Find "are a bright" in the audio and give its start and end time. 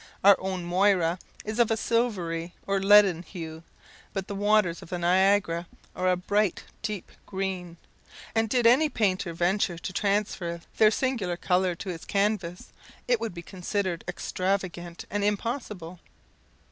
5.95-6.63